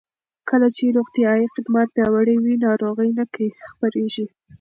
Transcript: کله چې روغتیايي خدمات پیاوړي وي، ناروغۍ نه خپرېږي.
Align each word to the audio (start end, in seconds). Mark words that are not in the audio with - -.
کله 0.49 0.67
چې 0.77 0.95
روغتیايي 0.97 1.45
خدمات 1.53 1.87
پیاوړي 1.95 2.35
وي، 2.43 2.55
ناروغۍ 2.65 3.09
نه 3.17 3.23
خپرېږي. 3.71 4.25